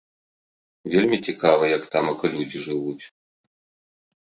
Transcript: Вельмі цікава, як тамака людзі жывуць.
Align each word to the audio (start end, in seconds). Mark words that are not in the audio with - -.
Вельмі 0.93 1.17
цікава, 1.27 1.63
як 1.77 1.83
тамака 1.97 2.25
людзі 2.39 2.65
жывуць. 2.67 3.05